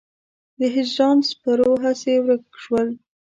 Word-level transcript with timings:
د 0.59 0.61
هجران 0.75 1.17
سپرو 1.29 1.71
هسې 1.83 2.13
ورک 2.25 2.43
شول. 2.63 2.87